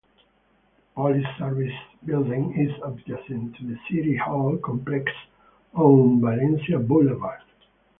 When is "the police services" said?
0.01-1.77